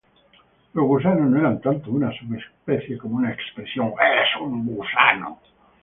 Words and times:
Los 0.73 0.85
gusanos 0.87 1.29
no 1.29 1.37
eran 1.39 1.61
tanto 1.61 1.91
una 1.91 2.11
sub-especie 2.11 2.97
como 2.97 3.17
una 3.17 3.31
expresión. 3.33 3.93